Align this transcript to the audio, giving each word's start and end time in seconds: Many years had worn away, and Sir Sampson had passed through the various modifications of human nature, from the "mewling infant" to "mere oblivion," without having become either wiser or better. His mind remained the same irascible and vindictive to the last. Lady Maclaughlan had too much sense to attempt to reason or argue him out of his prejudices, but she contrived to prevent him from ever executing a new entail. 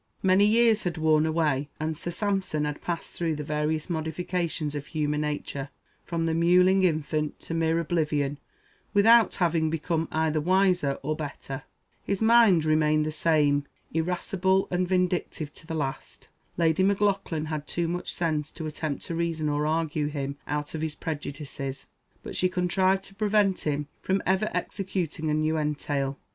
Many 0.23 0.45
years 0.47 0.81
had 0.81 0.97
worn 0.97 1.27
away, 1.27 1.69
and 1.79 1.95
Sir 1.95 2.09
Sampson 2.09 2.65
had 2.65 2.81
passed 2.81 3.13
through 3.15 3.35
the 3.35 3.43
various 3.43 3.87
modifications 3.87 4.73
of 4.73 4.87
human 4.87 5.21
nature, 5.21 5.69
from 6.05 6.25
the 6.25 6.33
"mewling 6.33 6.81
infant" 6.81 7.39
to 7.41 7.53
"mere 7.53 7.77
oblivion," 7.79 8.39
without 8.95 9.35
having 9.35 9.69
become 9.69 10.07
either 10.11 10.41
wiser 10.41 10.93
or 11.03 11.15
better. 11.15 11.65
His 12.03 12.19
mind 12.19 12.65
remained 12.65 13.05
the 13.05 13.11
same 13.11 13.65
irascible 13.93 14.67
and 14.71 14.87
vindictive 14.87 15.53
to 15.53 15.67
the 15.67 15.75
last. 15.75 16.29
Lady 16.57 16.81
Maclaughlan 16.81 17.45
had 17.45 17.67
too 17.67 17.87
much 17.87 18.11
sense 18.11 18.49
to 18.53 18.65
attempt 18.65 19.05
to 19.05 19.13
reason 19.13 19.49
or 19.49 19.67
argue 19.67 20.07
him 20.07 20.35
out 20.47 20.73
of 20.73 20.81
his 20.81 20.95
prejudices, 20.95 21.85
but 22.23 22.35
she 22.35 22.49
contrived 22.49 23.03
to 23.03 23.13
prevent 23.13 23.67
him 23.67 23.87
from 24.01 24.23
ever 24.25 24.49
executing 24.51 25.29
a 25.29 25.35
new 25.35 25.57
entail. 25.59 26.17